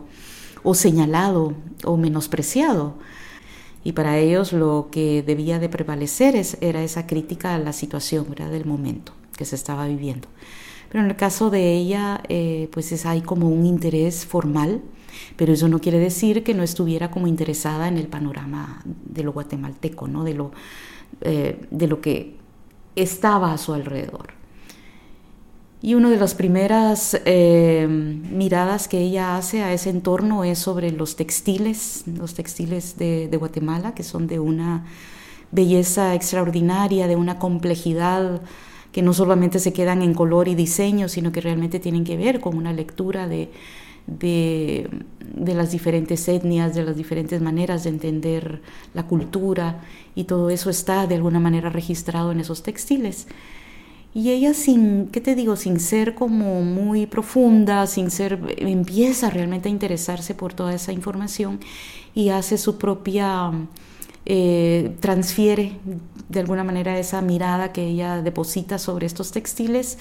o 0.63 0.73
señalado 0.73 1.53
o 1.83 1.95
menospreciado. 1.95 2.97
Y 3.83 3.91
para 3.91 4.17
ellos 4.17 4.53
lo 4.53 4.89
que 4.91 5.21
debía 5.21 5.59
de 5.59 5.69
prevalecer 5.69 6.35
es, 6.35 6.57
era 6.61 6.83
esa 6.83 7.05
crítica 7.05 7.53
a 7.53 7.59
la 7.59 7.71
situación 7.71 8.25
del 8.35 8.65
momento 8.65 9.13
que 9.37 9.45
se 9.45 9.55
estaba 9.55 9.85
viviendo. 9.87 10.27
Pero 10.89 11.03
en 11.03 11.09
el 11.09 11.15
caso 11.15 11.49
de 11.49 11.73
ella, 11.73 12.21
eh, 12.29 12.67
pues 12.71 12.91
es, 12.91 13.05
hay 13.05 13.21
como 13.21 13.47
un 13.47 13.65
interés 13.65 14.25
formal, 14.25 14.81
pero 15.35 15.53
eso 15.53 15.67
no 15.67 15.79
quiere 15.79 15.99
decir 15.99 16.43
que 16.43 16.53
no 16.53 16.63
estuviera 16.63 17.11
como 17.11 17.27
interesada 17.27 17.87
en 17.87 17.97
el 17.97 18.07
panorama 18.07 18.81
de 18.85 19.23
lo 19.23 19.31
guatemalteco, 19.31 20.07
¿no? 20.07 20.23
de, 20.23 20.33
lo, 20.33 20.51
eh, 21.21 21.61
de 21.69 21.87
lo 21.87 22.01
que 22.01 22.35
estaba 22.95 23.53
a 23.53 23.57
su 23.57 23.73
alrededor. 23.73 24.39
Y 25.81 25.93
una 25.93 26.09
de 26.09 26.17
las 26.17 26.35
primeras 26.35 27.21
eh, 27.23 27.87
miradas 27.87 28.89
que 28.89 28.99
ella 28.99 29.37
hace 29.37 29.63
a 29.63 29.71
ese 29.71 29.89
entorno 29.91 30.43
es 30.43 30.59
sobre 30.59 30.91
los 30.91 31.15
textiles, 31.15 32.03
los 32.05 32.33
textiles 32.33 32.97
de, 32.97 33.29
de, 33.29 33.37
Guatemala, 33.37 33.93
que 33.93 34.03
son 34.03 34.27
de 34.27 34.39
una 34.39 34.85
belleza 35.51 36.15
extraordinaria, 36.15 37.07
de 37.07 37.15
una 37.15 37.39
complejidad 37.39 38.41
que 38.91 39.01
no 39.01 39.13
solamente 39.13 39.59
se 39.59 39.73
quedan 39.73 40.01
en 40.01 40.13
color 40.13 40.47
y 40.47 40.55
diseño, 40.55 41.09
sino 41.09 41.31
que 41.31 41.41
realmente 41.41 41.79
tienen 41.79 42.03
que 42.03 42.17
ver 42.17 42.39
con 42.39 42.57
una 42.57 42.73
lectura 42.73 43.27
de, 43.27 43.49
de, 44.07 44.89
las 45.53 45.71
diferentes 45.71 46.27
etnias, 46.27 46.73
de 46.73 46.83
las 46.83 46.95
diferentes 46.95 47.41
maneras 47.41 47.83
de 47.83 47.89
entender 47.91 48.61
la 48.93 49.03
cultura, 49.03 49.81
y 50.15 50.23
todo 50.23 50.49
eso 50.49 50.69
está 50.69 51.07
de 51.07 51.15
alguna 51.15 51.39
manera 51.39 51.69
registrado 51.69 52.31
en 52.31 52.39
esos 52.39 52.63
textiles. 52.63 53.27
Y 54.13 54.31
ella 54.31 54.55
sin, 54.55 55.07
¿qué 55.07 55.21
te 55.21 55.35
digo? 55.35 55.55
Sin 55.55 55.79
ser 55.79 56.15
como 56.15 56.61
muy 56.63 57.05
profunda, 57.05 57.85
sin 57.85 58.09
ser, 58.09 58.39
empieza 58.57 59.29
realmente 59.29 59.69
a 59.69 59.71
interesarse 59.71 60.33
por 60.33 60.53
toda 60.53 60.73
esa 60.73 60.91
información 60.91 61.59
y 62.15 62.29
hace 62.29 62.57
su 62.57 62.79
propia 62.79 63.51
eh, 64.25 64.95
transfiere 64.99 65.77
de 66.27 66.39
alguna 66.39 66.63
manera 66.63 66.99
esa 66.99 67.21
mirada 67.21 67.71
que 67.71 67.85
ella 67.85 68.21
deposita 68.21 68.77
sobre 68.77 69.05
estos 69.05 69.31
textiles 69.31 69.97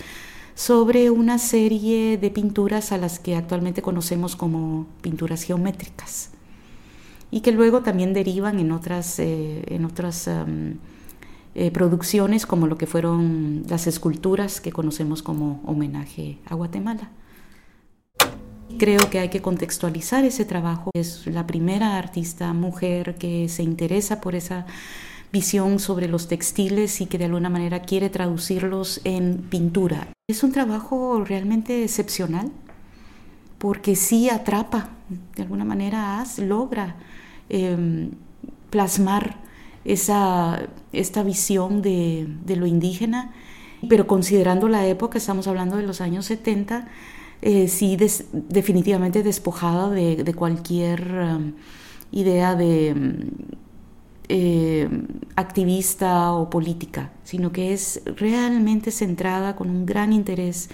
sobre 0.54 1.10
una 1.10 1.38
serie 1.38 2.18
de 2.18 2.30
pinturas 2.30 2.90
a 2.90 2.98
las 2.98 3.20
que 3.20 3.36
actualmente 3.36 3.80
conocemos 3.80 4.34
como 4.34 4.86
pinturas 5.02 5.44
geométricas 5.44 6.30
y 7.30 7.42
que 7.42 7.52
luego 7.52 7.82
también 7.82 8.12
derivan 8.12 8.58
en 8.58 8.72
otras, 8.72 9.20
eh, 9.20 9.62
en 9.68 9.84
otras 9.84 10.28
eh, 11.54 11.70
producciones 11.70 12.44
como 12.44 12.66
lo 12.66 12.76
que 12.76 12.86
fueron 12.86 13.64
las 13.68 13.86
esculturas 13.86 14.60
que 14.60 14.72
conocemos 14.72 15.22
como 15.22 15.62
homenaje 15.64 16.38
a 16.46 16.54
Guatemala. 16.54 17.10
Creo 18.78 19.10
que 19.10 19.18
hay 19.18 19.28
que 19.28 19.42
contextualizar 19.42 20.24
ese 20.24 20.44
trabajo. 20.44 20.92
Es 20.94 21.26
la 21.26 21.48
primera 21.48 21.98
artista 21.98 22.52
mujer 22.52 23.16
que 23.16 23.48
se 23.48 23.64
interesa 23.64 24.20
por 24.20 24.36
esa 24.36 24.66
visión 25.32 25.80
sobre 25.80 26.06
los 26.06 26.28
textiles 26.28 27.00
y 27.00 27.06
que 27.06 27.18
de 27.18 27.24
alguna 27.24 27.50
manera 27.50 27.82
quiere 27.82 28.08
traducirlos 28.08 29.00
en 29.02 29.38
pintura. 29.50 30.06
Es 30.28 30.44
un 30.44 30.52
trabajo 30.52 31.24
realmente 31.24 31.82
excepcional 31.82 32.52
porque 33.58 33.96
sí 33.96 34.30
atrapa, 34.30 34.90
de 35.34 35.42
alguna 35.42 35.64
manera 35.64 36.24
logra 36.38 36.94
em, 37.48 38.12
plasmar 38.70 39.38
esa, 39.84 40.68
esta 40.92 41.24
visión 41.24 41.82
de, 41.82 42.28
de 42.44 42.54
lo 42.54 42.66
indígena, 42.66 43.32
pero 43.88 44.06
considerando 44.06 44.68
la 44.68 44.86
época, 44.86 45.18
estamos 45.18 45.48
hablando 45.48 45.76
de 45.76 45.82
los 45.82 46.00
años 46.00 46.26
70, 46.26 46.86
eh, 47.40 47.68
sí 47.68 47.96
definitivamente 48.32 49.22
despojada 49.22 49.90
de, 49.90 50.34
cualquier 50.34 51.02
um, 51.12 51.52
idea 52.10 52.54
de 52.56 52.92
um, 52.96 53.58
eh, 54.28 54.88
activista 55.36 56.32
o 56.32 56.50
política, 56.50 57.12
sino 57.22 57.52
que 57.52 57.72
es 57.72 58.02
realmente 58.16 58.90
centrada 58.90 59.54
con 59.54 59.70
un 59.70 59.86
gran 59.86 60.12
interés, 60.12 60.68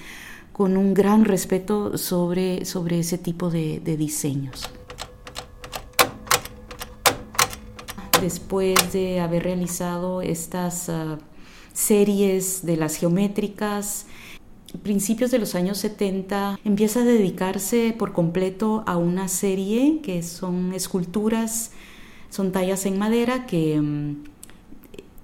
con 0.53 0.77
un 0.77 0.95
gran 0.95 1.25
respeto 1.25 1.99
sobre, 1.99 2.65
sobre 2.65 3.01
ese 3.01 3.19
tipo 3.19 3.51
de, 3.51 3.81
diseños. 3.81 4.63
Después 8.23 8.93
de 8.93 9.21
haber 9.21 9.43
realizado 9.43 10.23
estas 10.23 10.89
uh, 10.89 11.19
series 11.75 12.65
de 12.65 12.77
las 12.77 12.97
geométricas, 12.97 14.07
principios 14.83 15.31
de 15.31 15.39
los 15.39 15.55
años 15.55 15.79
70 15.79 16.59
empieza 16.65 17.01
a 17.01 17.05
dedicarse 17.05 17.95
por 17.97 18.13
completo 18.13 18.83
a 18.87 18.97
una 18.97 19.29
serie 19.29 20.01
que 20.03 20.23
son 20.23 20.73
esculturas, 20.73 21.73
son 22.31 22.53
tallas 22.53 22.87
en 22.87 22.99
madera 22.99 23.47
que 23.47 23.81
mm, 23.81 24.25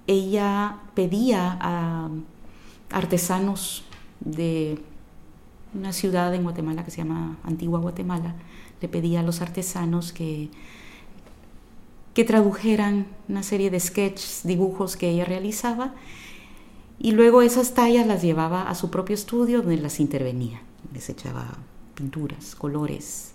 ella 0.07 0.79
pedía 0.95 1.59
a 1.61 2.09
artesanos 2.91 3.85
de 4.21 4.79
una 5.75 5.93
ciudad 5.93 6.35
en 6.35 6.43
Guatemala 6.43 6.85
que 6.85 6.91
se 6.91 6.99
llama 6.99 7.39
Antigua 7.45 7.81
Guatemala, 7.81 8.35
le 8.81 8.89
pedía 8.89 9.21
a 9.21 9.23
los 9.23 9.41
artesanos 9.41 10.13
que, 10.13 10.49
que 12.15 12.25
tradujeran 12.25 13.07
una 13.29 13.43
serie 13.43 13.71
de 13.71 13.79
sketches, 13.79 14.41
dibujos 14.45 14.97
que 14.97 15.11
ella 15.11 15.25
realizaba 15.25 15.95
y 17.03 17.13
luego 17.13 17.41
esas 17.41 17.73
tallas 17.73 18.07
las 18.07 18.21
llevaba 18.21 18.69
a 18.69 18.75
su 18.75 18.91
propio 18.91 19.15
estudio 19.15 19.63
donde 19.63 19.79
las 19.79 20.01
intervenía. 20.01 20.61
Les 20.93 21.09
echaba 21.09 21.47
pinturas, 21.95 22.55
colores 22.55 23.33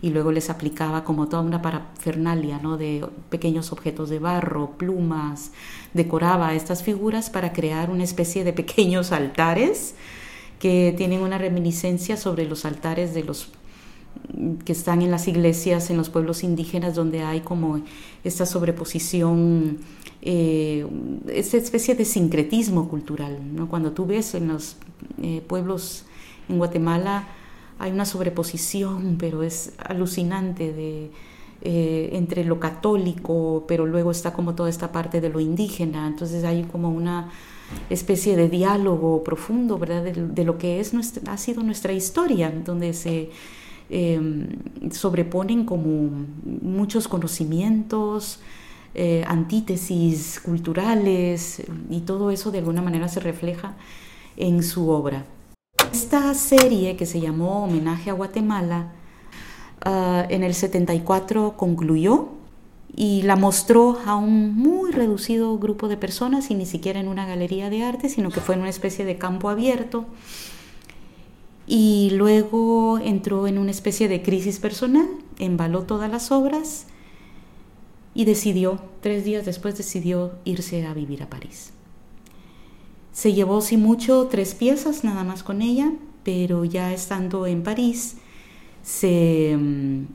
y 0.00 0.10
luego 0.10 0.30
les 0.30 0.50
aplicaba 0.50 1.02
como 1.02 1.28
toda 1.28 1.42
una 1.42 1.60
parafernalia 1.60 2.60
¿no? 2.60 2.76
de 2.76 3.04
pequeños 3.28 3.72
objetos 3.72 4.08
de 4.08 4.20
barro, 4.20 4.70
plumas, 4.78 5.50
decoraba 5.94 6.54
estas 6.54 6.84
figuras 6.84 7.28
para 7.28 7.52
crear 7.52 7.90
una 7.90 8.04
especie 8.04 8.44
de 8.44 8.52
pequeños 8.52 9.10
altares 9.12 9.96
que 10.60 10.94
tienen 10.96 11.20
una 11.20 11.38
reminiscencia 11.38 12.16
sobre 12.16 12.44
los 12.44 12.64
altares 12.64 13.14
de 13.14 13.24
los 13.24 13.48
que 14.64 14.72
están 14.72 15.02
en 15.02 15.10
las 15.10 15.28
iglesias, 15.28 15.90
en 15.90 15.96
los 15.96 16.10
pueblos 16.10 16.44
indígenas, 16.44 16.94
donde 16.94 17.22
hay 17.22 17.40
como 17.40 17.80
esta 18.24 18.46
sobreposición, 18.46 19.78
eh, 20.22 20.86
esta 21.28 21.56
especie 21.56 21.94
de 21.94 22.04
sincretismo 22.04 22.88
cultural. 22.88 23.38
¿no? 23.54 23.68
Cuando 23.68 23.92
tú 23.92 24.06
ves 24.06 24.34
en 24.34 24.48
los 24.48 24.76
eh, 25.22 25.42
pueblos 25.46 26.04
en 26.48 26.58
Guatemala, 26.58 27.28
hay 27.78 27.92
una 27.92 28.04
sobreposición, 28.04 29.16
pero 29.18 29.42
es 29.42 29.72
alucinante 29.78 30.72
de, 30.72 31.10
eh, 31.62 32.10
entre 32.12 32.44
lo 32.44 32.60
católico, 32.60 33.64
pero 33.66 33.86
luego 33.86 34.10
está 34.10 34.32
como 34.32 34.54
toda 34.54 34.68
esta 34.68 34.92
parte 34.92 35.20
de 35.20 35.28
lo 35.28 35.40
indígena. 35.40 36.06
Entonces 36.06 36.44
hay 36.44 36.64
como 36.64 36.90
una 36.90 37.30
especie 37.90 38.36
de 38.36 38.48
diálogo 38.48 39.22
profundo, 39.24 39.78
¿verdad? 39.78 40.04
De, 40.04 40.44
lo 40.44 40.58
que 40.58 40.80
es 40.80 40.94
nuestra, 40.94 41.32
ha 41.32 41.36
sido 41.36 41.62
nuestra 41.62 41.92
historia, 41.92 42.52
donde 42.64 42.92
se 42.92 43.30
em, 43.90 44.48
sobreponen 44.90 45.64
como 45.64 46.10
muchos 46.62 47.08
conocimientos, 47.08 48.40
eh, 48.94 49.24
antítesis 49.26 50.40
culturales, 50.40 51.62
y 51.90 52.00
todo 52.00 52.30
eso 52.30 52.50
de 52.50 52.58
alguna 52.58 52.82
manera 52.82 53.08
se 53.08 53.20
refleja 53.20 53.76
en 54.36 54.62
su 54.62 54.88
obra. 54.88 55.24
Esta 55.92 56.32
serie 56.34 56.96
que 56.96 57.06
se 57.06 57.20
llamó 57.20 57.64
Homenaje 57.64 58.10
a 58.10 58.12
Guatemala, 58.12 58.92
ah, 59.84 60.26
en 60.28 60.42
el 60.42 60.54
74 60.54 61.54
concluyó 61.56 62.28
y 62.94 63.22
la 63.22 63.36
mostró 63.36 63.98
a 64.06 64.16
un 64.16 64.54
muy 64.56 64.90
reducido 64.90 65.56
grupo 65.58 65.88
de 65.88 65.96
personas 65.96 66.50
y 66.50 66.54
ni 66.54 66.66
siquiera 66.66 67.00
en 67.00 67.08
una 67.08 67.26
galería 67.26 67.70
de 67.70 67.84
arte, 67.84 68.08
sino 68.08 68.30
que 68.30 68.40
fue 68.40 68.54
en 68.54 68.62
una 68.62 68.70
especie 68.70 69.04
de 69.04 69.18
campo 69.18 69.48
abierto. 69.50 70.06
Y 71.70 72.08
luego 72.14 72.98
entró 72.98 73.46
en 73.46 73.58
una 73.58 73.70
especie 73.70 74.08
de 74.08 74.22
crisis 74.22 74.58
personal, 74.58 75.06
embaló 75.38 75.82
todas 75.82 76.10
las 76.10 76.32
obras 76.32 76.86
y 78.14 78.24
decidió, 78.24 78.80
tres 79.02 79.26
días 79.26 79.44
después 79.44 79.76
decidió 79.76 80.32
irse 80.46 80.86
a 80.86 80.94
vivir 80.94 81.22
a 81.22 81.28
París. 81.28 81.74
Se 83.12 83.34
llevó, 83.34 83.60
sin 83.60 83.82
mucho, 83.82 84.28
tres 84.30 84.54
piezas 84.54 85.04
nada 85.04 85.24
más 85.24 85.42
con 85.42 85.60
ella, 85.60 85.92
pero 86.22 86.64
ya 86.64 86.94
estando 86.94 87.46
en 87.46 87.62
París, 87.62 88.16
se, 88.82 89.54
mm, 89.54 90.06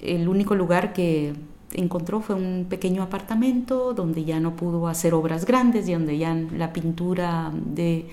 el 0.00 0.28
único 0.28 0.56
lugar 0.56 0.92
que 0.92 1.34
encontró 1.74 2.20
fue 2.22 2.34
un 2.34 2.66
pequeño 2.68 3.04
apartamento 3.04 3.94
donde 3.94 4.24
ya 4.24 4.40
no 4.40 4.56
pudo 4.56 4.88
hacer 4.88 5.14
obras 5.14 5.44
grandes 5.44 5.88
y 5.88 5.92
donde 5.92 6.18
ya 6.18 6.34
la 6.34 6.72
pintura 6.72 7.52
de, 7.54 8.08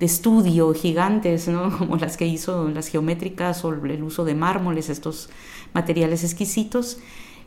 estudio 0.00 0.72
gigantes, 0.74 1.48
¿no? 1.48 1.76
como 1.78 1.96
las 1.96 2.16
que 2.16 2.26
hizo 2.26 2.68
las 2.68 2.88
geométricas 2.88 3.64
o 3.64 3.72
el 3.72 4.02
uso 4.02 4.24
de 4.24 4.34
mármoles, 4.34 4.88
estos 4.88 5.28
materiales 5.72 6.24
exquisitos, 6.24 6.98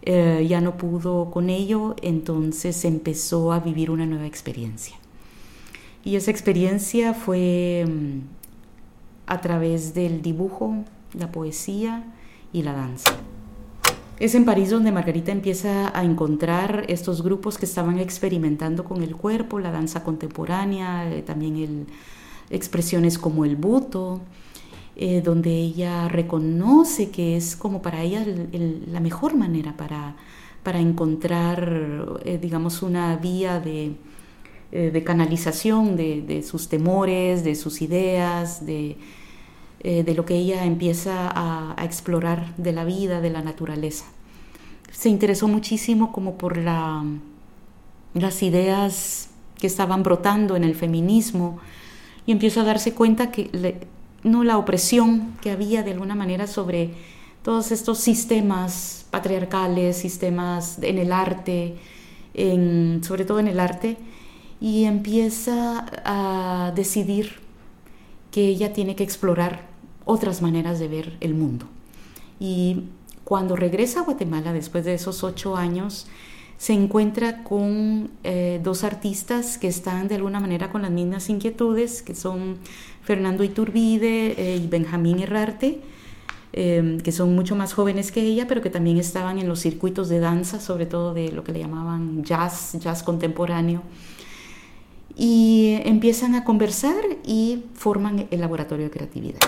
eh, 0.04 0.46
ya 0.50 0.62
no 0.62 0.78
pudo 0.78 1.32
con 1.32 1.50
ello, 1.50 1.96
entonces 2.02 2.84
empezó 2.86 3.54
a 3.54 3.60
vivir 3.60 3.90
una 3.90 4.06
nueva 4.06 4.26
experiencia. 4.26 4.98
Y 6.04 6.18
esa 6.18 6.32
experiencia 6.32 7.14
fue 7.14 7.86
mm, 7.88 8.20
a 9.28 9.42
través 9.42 9.94
del 9.94 10.22
dibujo, 10.22 10.84
la 11.14 11.32
poesía 11.32 12.04
y 12.52 12.64
la 12.64 12.74
danza. 12.74 13.12
Es 14.20 14.36
en 14.36 14.46
París 14.46 14.70
donde 14.70 14.92
Margarita 14.92 15.32
empieza 15.32 15.98
a 15.98 16.04
encontrar 16.04 16.86
estos 16.88 17.24
grupos 17.24 17.58
que 17.58 17.66
estaban 17.66 18.00
experimentando 18.00 18.84
con 18.84 19.02
el 19.04 19.16
cuerpo, 19.16 19.60
la 19.60 19.72
danza 19.72 20.04
contemporánea, 20.04 21.12
eh, 21.12 21.24
también 21.24 21.58
el, 21.58 21.88
expresiones 22.50 23.18
como 23.18 23.46
el 23.46 23.56
buto, 23.56 24.22
eh, 24.96 25.22
donde 25.22 25.50
ella 25.50 26.08
reconoce 26.08 27.10
que 27.10 27.36
es 27.36 27.56
como 27.56 27.82
para 27.82 28.04
ella 28.04 28.24
la 28.88 29.00
mejor 29.00 29.36
manera 29.36 29.76
para, 29.76 30.16
para 30.62 30.80
encontrar, 30.80 32.20
eh, 32.26 32.38
digamos, 32.40 32.84
una 32.84 33.16
vía 33.18 33.60
de, 33.60 33.96
canalización 35.04 35.96
de, 35.98 36.44
sus 36.48 36.70
temores, 36.70 37.44
de 37.44 37.56
sus 37.56 37.82
ideas, 37.82 38.66
de, 38.66 38.98
eh, 39.82 40.04
de 40.04 40.14
lo 40.14 40.26
que 40.26 40.36
ella 40.36 40.64
empieza 40.64 41.30
a, 41.34 41.76
explorar 41.84 42.56
de 42.58 42.72
la 42.72 42.86
vida, 42.86 43.20
de 43.20 43.30
la 43.30 43.42
naturaleza. 43.42 44.06
Se 44.92 45.10
interesó 45.10 45.48
muchísimo 45.48 46.12
como 46.12 46.38
por 46.38 46.58
la, 46.58 47.04
las 48.14 48.44
ideas 48.44 49.30
que 49.60 49.68
estaban 49.68 50.04
brotando 50.04 50.56
en 50.56 50.64
el 50.64 50.76
feminismo 50.76 51.60
y 52.26 52.32
empieza 52.32 52.62
a 52.62 52.64
darse 52.64 52.94
cuenta 52.94 53.32
que 53.32 53.88
no 54.24 54.44
la 54.44 54.58
opresión 54.58 55.34
que 55.42 55.52
había 55.52 55.84
de 55.84 55.92
alguna 55.92 56.16
manera 56.16 56.48
sobre 56.48 56.92
todos 57.44 57.72
estos 57.72 58.00
sistemas 58.00 59.06
patriarcales, 59.12 59.98
sistemas 59.98 60.80
en 60.82 60.98
el 60.98 61.12
arte, 61.12 61.76
sobre 63.02 63.26
todo 63.26 63.40
en 63.40 63.48
el 63.48 63.60
arte, 63.60 63.98
y 64.62 64.86
empieza 64.86 65.86
a 66.06 66.72
decidir 66.74 67.42
que 68.32 68.48
ella 68.48 68.72
tiene 68.72 68.96
que 68.96 69.04
explorar 69.04 69.68
otras 70.06 70.42
maneras 70.42 70.80
de 70.80 70.88
ver 70.88 71.18
el 71.20 71.34
mundo. 71.34 71.66
Y 72.40 72.86
cuando 73.26 73.56
regresa 73.56 74.00
a 74.00 74.04
Guatemala 74.04 74.54
después 74.54 74.86
de 74.86 74.94
esos 74.94 75.24
ocho 75.24 75.56
años, 75.56 76.08
se 76.58 76.74
encuentra 76.74 77.44
con 77.44 78.10
eh, 78.24 78.60
dos 78.64 78.84
artistas 78.84 79.58
que 79.58 79.68
están 79.68 80.08
de 80.08 80.16
alguna 80.16 80.40
manera 80.40 80.72
con 80.72 80.84
las 80.84 80.92
mismas 80.92 81.30
inquietudes, 81.30 82.02
que 82.02 82.16
son 82.16 82.58
Fernando 83.02 83.44
Iturbide 83.44 84.34
eh, 84.38 84.58
y 84.58 84.68
Benjamín 84.68 85.20
Herrarte, 85.20 85.82
em, 86.54 87.00
que 87.00 87.12
son 87.12 87.36
mucho 87.36 87.56
más 87.56 87.74
jóvenes 87.74 88.12
que 88.12 88.22
ella, 88.22 88.48
pero 88.48 88.62
que 88.62 88.70
también 88.70 88.98
estaban 88.98 89.40
en 89.40 89.48
los 89.48 89.60
circuitos 89.60 90.10
de 90.10 90.20
danza, 90.20 90.60
sobre 90.60 90.86
todo 90.86 91.14
de 91.14 91.32
lo 91.32 91.44
que 91.44 91.52
le 91.52 91.60
llamaban 91.60 92.24
jazz, 92.24 92.78
jazz 92.80 93.04
contemporáneo. 93.04 93.82
Y 95.16 95.80
empiezan 95.84 96.34
a 96.34 96.44
conversar 96.44 96.96
y 97.26 97.66
forman 97.74 98.28
el 98.32 98.40
laboratorio 98.40 98.86
de 98.86 98.92
creatividad. 98.92 99.40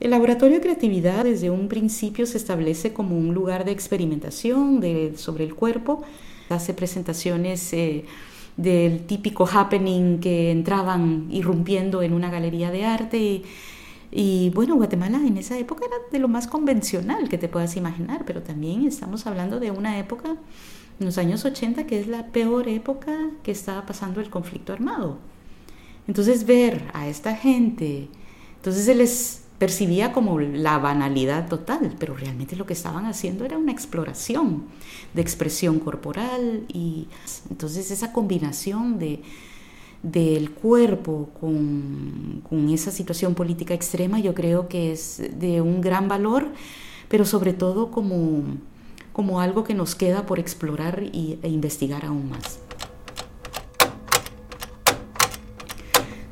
El 0.00 0.12
laboratorio 0.12 0.56
de 0.56 0.62
creatividad 0.62 1.24
desde 1.24 1.50
un 1.50 1.68
principio 1.68 2.24
se 2.24 2.38
establece 2.38 2.94
como 2.94 3.18
un 3.18 3.34
lugar 3.34 3.66
de 3.66 3.72
experimentación 3.72 4.80
sobre 5.16 5.44
el 5.44 5.54
cuerpo. 5.54 6.02
Hace 6.48 6.72
presentaciones 6.72 7.70
eh, 7.74 8.06
del 8.56 9.04
típico 9.04 9.46
happening 9.46 10.18
que 10.18 10.50
entraban 10.52 11.28
irrumpiendo 11.30 12.00
en 12.00 12.14
una 12.14 12.30
galería 12.30 12.70
de 12.70 12.86
arte. 12.86 13.42
Y, 14.10 14.50
bueno, 14.54 14.76
Guatemala 14.76 15.18
en 15.18 15.36
esa 15.36 15.58
época 15.58 15.84
era 15.84 15.96
de 16.10 16.18
lo 16.18 16.28
más 16.28 16.46
convencional 16.46 17.28
que 17.28 17.36
te 17.36 17.48
puedas 17.48 17.76
imaginar, 17.76 18.24
pero 18.24 18.42
también 18.42 18.86
estamos 18.86 19.26
hablando 19.26 19.60
de 19.60 19.70
una 19.70 19.98
época, 19.98 20.30
en 20.98 21.06
los 21.06 21.18
años 21.18 21.44
80, 21.44 21.84
que 21.86 22.00
es 22.00 22.06
la 22.06 22.28
peor 22.28 22.68
época 22.68 23.12
que 23.42 23.52
estaba 23.52 23.84
pasando 23.84 24.22
el 24.22 24.30
conflicto 24.30 24.72
armado. 24.72 25.18
Entonces 26.08 26.46
ver 26.46 26.90
a 26.94 27.06
esta 27.06 27.36
gente, 27.36 28.08
entonces 28.56 28.86
se 28.86 28.94
les 28.94 29.42
percibía 29.60 30.10
como 30.10 30.40
la 30.40 30.78
banalidad 30.78 31.46
total, 31.46 31.94
pero 31.98 32.16
realmente 32.16 32.56
lo 32.56 32.64
que 32.64 32.72
estaban 32.72 33.04
haciendo 33.04 33.44
era 33.44 33.58
una 33.58 33.72
exploración 33.72 34.64
de 35.12 35.20
expresión 35.20 35.78
corporal 35.80 36.64
y 36.66 37.08
entonces 37.50 37.90
esa 37.90 38.10
combinación 38.12 38.98
de 38.98 39.22
del 40.02 40.52
cuerpo 40.52 41.28
con, 41.38 42.42
con 42.48 42.70
esa 42.70 42.90
situación 42.90 43.34
política 43.34 43.74
extrema 43.74 44.18
yo 44.18 44.32
creo 44.32 44.66
que 44.66 44.92
es 44.92 45.22
de 45.38 45.60
un 45.60 45.82
gran 45.82 46.08
valor, 46.08 46.48
pero 47.10 47.26
sobre 47.26 47.52
todo 47.52 47.90
como, 47.90 48.44
como 49.12 49.42
algo 49.42 49.62
que 49.62 49.74
nos 49.74 49.94
queda 49.94 50.24
por 50.24 50.38
explorar 50.38 51.02
y, 51.02 51.38
e 51.42 51.50
investigar 51.50 52.06
aún 52.06 52.30
más. 52.30 52.60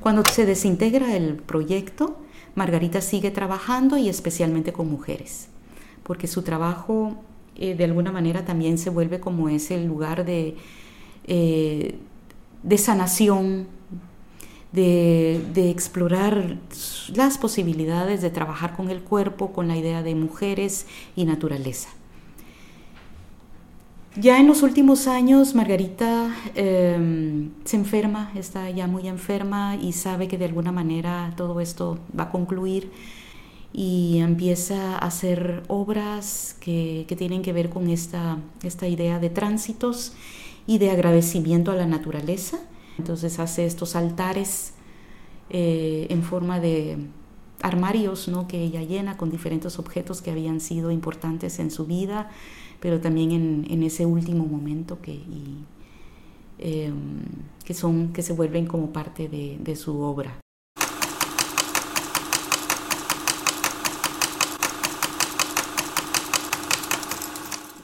Cuando 0.01 0.25
se 0.25 0.47
desintegra 0.47 1.15
el 1.15 1.35
proyecto, 1.35 2.18
Margarita 2.59 3.01
sigue 3.01 3.31
trabajando 3.31 3.97
y 3.97 4.09
especialmente 4.09 4.73
con 4.73 4.91
mujeres, 4.91 5.49
porque 6.03 6.27
su 6.27 6.43
trabajo 6.43 7.17
eh, 7.57 7.75
de 7.75 7.85
alguna 7.85 8.13
manera 8.13 8.45
también 8.45 8.77
se 8.79 8.91
vuelve 8.91 9.19
como 9.19 9.49
ese 9.49 9.83
lugar 9.83 10.25
de, 10.25 10.57
eh, 11.27 11.99
de 12.63 12.79
sanación, 12.79 13.67
de, 14.73 15.41
de, 15.55 15.71
explorar 15.71 16.59
las 17.15 17.39
posibilidades 17.39 18.21
de 18.21 18.29
trabajar 18.29 18.77
con 18.77 18.91
el 18.91 19.01
cuerpo, 19.01 19.53
con 19.53 19.67
la 19.67 19.77
idea 19.77 20.03
de 20.03 20.15
mujeres 20.15 20.87
y 21.17 21.25
naturaleza. 21.25 21.89
Ya 24.17 24.41
en 24.41 24.49
los 24.49 24.63
últimos 24.63 25.07
años, 25.07 25.55
Margarita 25.55 26.35
em, 26.55 27.51
se 27.65 27.77
enferma, 27.77 28.33
está 28.35 28.69
ya 28.71 28.87
muy 28.87 29.07
enferma 29.07 29.77
y 29.77 29.93
sabe 29.93 30.27
que 30.27 30.39
de 30.39 30.47
alguna 30.47 30.73
manera 30.73 31.33
todo 31.37 31.61
esto 31.61 31.99
va 32.19 32.25
a 32.25 32.31
concluir 32.31 32.91
y 33.73 34.19
empieza 34.19 34.97
a 34.97 35.07
hacer 35.07 35.63
obras 35.69 36.57
que, 36.59 37.07
tienen 37.19 37.43
que 37.43 37.53
ver 37.53 37.69
con 37.69 37.91
esta, 37.91 38.39
esta 38.63 38.89
idea 38.89 39.19
de 39.19 39.31
tránsitos 39.31 40.15
y 40.67 40.79
de 40.79 40.91
agradecimiento 40.91 41.71
a 41.71 41.75
la 41.75 41.87
naturaleza. 41.87 42.59
Entonces 42.99 43.39
hace 43.39 43.67
estos 43.67 43.95
altares 43.95 44.73
eh, 45.51 46.07
en 46.11 46.23
forma 46.23 46.61
de, 46.61 46.99
armarios 47.63 48.29
¿no? 48.29 48.49
que 48.49 48.63
ella 48.63 48.83
llena 48.83 49.17
con 49.17 49.31
diferentes 49.31 49.79
objetos 49.79 50.23
que 50.23 50.31
habían 50.31 50.61
sido 50.61 50.91
importantes 50.91 51.59
en 51.59 51.71
su 51.71 51.87
vida, 51.87 52.31
pero 52.81 53.01
también 53.01 53.67
en, 53.69 53.83
ese 53.83 54.07
último 54.07 54.47
momento 54.47 55.01
que, 55.01 55.21
em, 56.59 57.21
que, 57.65 57.75
son, 57.75 58.13
que 58.13 58.23
se 58.23 58.33
vuelven 58.33 58.67
como 58.67 58.93
parte 58.93 59.29
de 59.29 59.77
su 59.77 60.01
obra. 60.01 60.39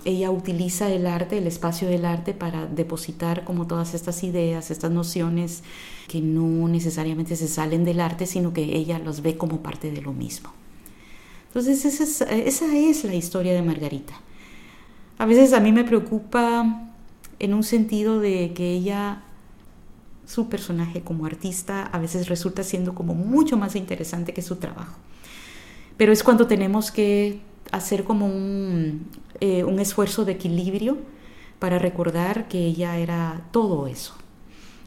Ella 0.04 0.30
utiliza 0.30 0.90
el 0.90 1.06
arte, 1.06 1.38
el 1.38 1.46
espacio 1.46 1.88
del 1.88 2.04
arte 2.04 2.34
para 2.34 2.66
depositar 2.66 3.44
como 3.44 3.66
todas 3.66 3.94
estas 3.94 4.22
ideas, 4.22 4.70
estas 4.70 4.90
nociones 4.90 5.62
que 6.08 6.20
no 6.20 6.68
necesariamente 6.68 7.36
se 7.36 7.48
salen 7.48 7.84
del 7.84 8.00
arte, 8.00 8.26
sino 8.26 8.52
que 8.52 8.62
ella 8.62 8.98
los 8.98 9.22
ve 9.22 9.36
como 9.36 9.62
parte 9.62 9.90
de 9.90 10.02
lo 10.02 10.12
mismo. 10.12 10.50
Entonces 11.48 11.84
esa 11.84 12.76
es, 12.76 13.04
la 13.04 13.14
historia 13.14 13.54
de 13.54 13.62
Margarita. 13.62 14.14
A 15.18 15.26
veces 15.26 15.52
a 15.52 15.60
mí 15.60 15.72
me 15.72 15.84
preocupa 15.84 16.90
en 17.38 17.54
un 17.54 17.62
sentido 17.62 18.18
de 18.18 18.52
que 18.54 18.72
ella, 18.72 19.22
su 20.26 20.48
personaje 20.48 21.02
como 21.02 21.26
artista, 21.26 21.84
a 21.86 21.98
veces 21.98 22.28
resulta 22.28 22.64
siendo 22.64 22.94
como 22.94 23.14
mucho 23.14 23.56
más 23.56 23.76
interesante 23.76 24.34
que 24.34 24.42
su 24.42 24.56
trabajo. 24.56 24.98
Pero 25.96 26.12
es 26.12 26.24
cuando 26.24 26.48
tenemos 26.48 26.90
que 26.90 27.40
hacer 27.74 28.04
como 28.04 28.30
eh, 29.40 29.64
un, 29.64 29.78
esfuerzo 29.80 30.24
de 30.24 30.32
equilibrio 30.32 30.96
para 31.58 31.78
recordar 31.78 32.48
que 32.48 32.64
ella 32.66 32.98
era 32.98 33.42
todo 33.50 33.86
eso. 33.86 34.14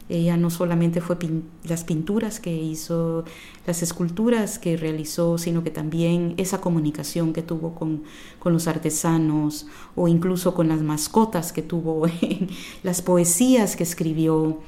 Ella 0.08 0.38
no 0.38 0.48
solamente 0.48 1.02
fue 1.02 1.18
las 1.64 1.84
pinturas 1.84 2.40
que 2.40 2.50
hizo, 2.50 3.24
las 3.66 3.82
esculturas 3.82 4.58
que 4.58 4.78
realizó, 4.78 5.36
sino 5.36 5.62
que 5.62 5.70
también 5.70 6.32
esa 6.38 6.62
comunicación 6.62 7.34
que 7.34 7.42
tuvo 7.42 7.74
con, 7.74 8.04
con 8.38 8.54
los 8.54 8.68
artesanos 8.68 9.66
o 9.94 10.08
incluso 10.08 10.54
con 10.54 10.68
las 10.68 10.80
mascotas 10.80 11.52
que 11.52 11.60
tuvo, 11.60 12.06
las 12.82 13.02
poesías 13.02 13.76
que 13.76 13.82
escribió 13.82 14.60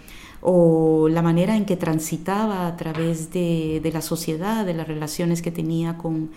o 0.43 1.09
la 1.09 1.23
manera 1.23 1.57
en 1.57 1.65
que 1.65 1.77
transitaba 1.77 2.67
a 2.67 2.77
través 2.77 3.33
de, 3.33 3.81
de 3.83 3.93
la 3.93 4.03
sociedad, 4.03 4.67
de 4.67 4.75
las 4.75 4.89
relaciones 4.89 5.41
que 5.41 5.51
tenía 5.51 5.97
con, 5.97 6.31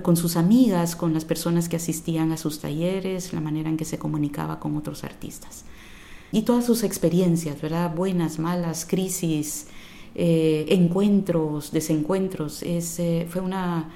con 0.00 0.16
sus 0.16 0.36
amigas, 0.36 0.96
con 0.96 1.12
las 1.12 1.26
personas 1.26 1.68
que 1.68 1.76
asistían 1.76 2.32
a 2.32 2.38
sus 2.38 2.60
talleres, 2.60 3.34
la 3.34 3.40
manera 3.40 3.68
en 3.68 3.76
que 3.76 3.84
se 3.84 3.98
comunicaba 3.98 4.58
con 4.58 4.76
otros 4.76 5.04
artistas. 5.04 5.64
Y 6.30 6.42
todas 6.42 6.64
sus 6.64 6.82
experiencias, 6.82 7.60
¿verdad? 7.60 7.94
Buenas, 7.94 8.38
malas, 8.38 8.86
crisis, 8.86 9.66
eh, 10.14 10.64
encuentros, 10.70 11.72
desencuentros. 11.72 12.62
Es, 12.62 12.98
eh, 12.98 13.26
fue 13.28 13.42
una 13.42 13.90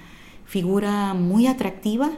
figura 0.45 1.15
muy 1.15 1.47
atractiva 1.47 2.11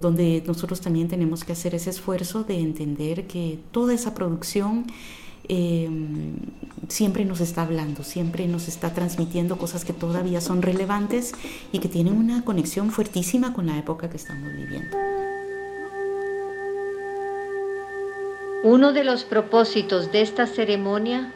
donde 0.00 0.42
nosotros 0.46 0.80
también 0.80 1.08
tenemos 1.08 1.44
que 1.44 1.52
hacer 1.52 1.74
ese 1.74 1.90
esfuerzo 1.90 2.44
de 2.44 2.58
entender 2.58 3.26
que 3.26 3.58
toda 3.70 3.92
esa 3.92 4.14
producción 4.14 4.86
Em, 5.48 6.36
siempre 6.88 7.24
nos 7.24 7.40
está 7.40 7.62
hablando, 7.62 8.02
siempre 8.02 8.46
nos 8.46 8.68
está 8.68 8.92
transmitiendo 8.92 9.58
cosas 9.58 9.84
que 9.84 9.92
todavía 9.92 10.40
son 10.40 10.62
relevantes 10.62 11.32
y 11.72 11.78
que 11.78 11.88
tienen 11.88 12.14
una 12.14 12.44
conexión 12.44 12.90
fuertísima 12.90 13.52
con 13.52 13.66
la 13.66 13.78
época 13.78 14.10
que 14.10 14.16
estamos 14.16 14.52
viviendo. 14.52 14.96
Uno 18.62 18.92
de 18.92 19.04
los 19.04 19.24
propósitos 19.24 20.12
de 20.12 20.20
esta 20.20 20.46
ceremonia 20.46 21.32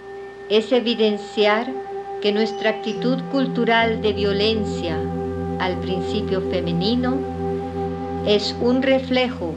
es 0.51 0.73
evidenciar 0.73 1.73
que 2.21 2.33
nuestra 2.33 2.71
actitud 2.71 3.23
cultural 3.33 4.03
de 4.03 4.13
violencia 4.13 4.99
al 5.59 5.81
principio 5.81 6.43
femenino 6.51 7.17
es 8.27 8.55
un 8.61 8.83
reflejo 8.83 9.55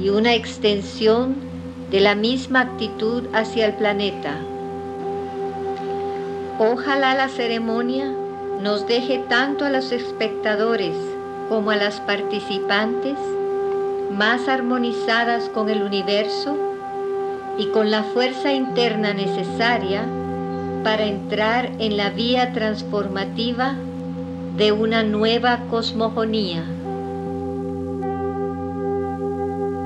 y 0.00 0.08
una 0.08 0.34
extensión 0.34 1.47
de 1.90 2.00
la 2.00 2.14
misma 2.14 2.60
actitud 2.60 3.24
hacia 3.32 3.66
el 3.66 3.74
planeta. 3.74 4.36
Ojalá 6.58 7.14
la 7.14 7.28
ceremonia 7.28 8.12
nos 8.60 8.86
deje 8.86 9.24
tanto 9.28 9.64
a 9.64 9.70
los 9.70 9.92
espectadores 9.92 10.94
como 11.48 11.70
a 11.70 11.76
las 11.76 12.00
participantes 12.00 13.16
más 14.12 14.48
armonizadas 14.48 15.48
con 15.50 15.70
el 15.70 15.82
universo 15.82 16.56
y 17.56 17.66
con 17.68 17.90
la 17.90 18.02
fuerza 18.02 18.52
interna 18.52 19.14
necesaria 19.14 20.02
para 20.82 21.06
entrar 21.06 21.70
en 21.78 21.96
la 21.96 22.10
vía 22.10 22.52
transformativa 22.52 23.76
de 24.56 24.72
una 24.72 25.02
nueva 25.04 25.60
cosmogonía. 25.70 26.64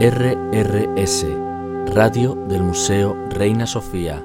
RRS 0.00 1.51
Radio 1.94 2.34
del 2.48 2.62
Museo 2.62 3.14
Reina 3.28 3.66
Sofía 3.66 4.24